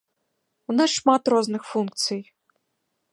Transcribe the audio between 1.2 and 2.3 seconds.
розных функцый.